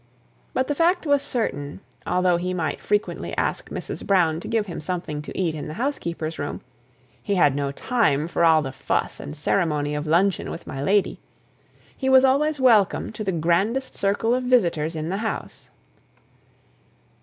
But 0.55 0.67
the 0.67 0.73
fact 0.73 1.05
was 1.05 1.21
certain; 1.21 1.79
although 2.07 2.37
he 2.37 2.55
might 2.55 2.81
frequently 2.81 3.37
ask 3.37 3.69
Mrs. 3.69 4.03
Brown 4.03 4.39
to 4.39 4.47
give 4.47 4.65
him 4.65 4.81
something 4.81 5.21
to 5.21 5.37
eat 5.37 5.53
in 5.53 5.67
the 5.67 5.75
housekeeper's 5.75 6.39
room 6.39 6.61
he 7.21 7.35
had 7.35 7.53
no 7.55 7.71
time 7.71 8.27
for 8.27 8.43
all 8.43 8.63
the 8.63 8.71
fuss 8.71 9.19
and 9.19 9.37
ceremony 9.37 9.93
of 9.93 10.07
luncheon 10.07 10.49
with 10.49 10.65
my 10.65 10.81
lady 10.81 11.19
he 11.95 12.09
was 12.09 12.25
always 12.25 12.59
welcome 12.59 13.11
to 13.11 13.23
the 13.23 13.31
grandest 13.31 13.95
circle 13.95 14.33
of 14.33 14.41
visitors 14.41 14.95
in 14.95 15.09
the 15.09 15.17
house. 15.17 15.69